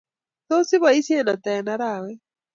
[0.47, 2.11] tos iboisien ata eng arawe?